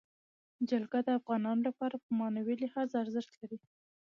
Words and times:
جلګه 0.69 0.99
د 1.03 1.09
افغانانو 1.19 1.61
لپاره 1.69 1.95
په 2.03 2.09
معنوي 2.19 2.55
لحاظ 2.63 2.89
ارزښت 3.03 3.31
لري. 3.41 3.59